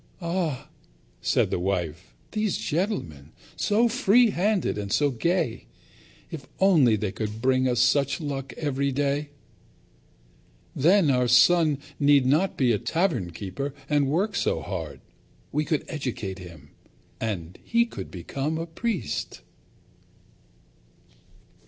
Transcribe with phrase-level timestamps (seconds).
[0.23, 0.67] "Ah!"
[1.21, 3.33] said the wife, "these gentlemen!
[3.55, 5.65] So freehanded and so gay!
[6.31, 9.29] If only they could bring us such luck every day!
[10.75, 15.01] Then our son need not be a tavern keeper and work so hard.
[15.51, 16.71] We could educate him,
[17.19, 19.41] and he could become a priest."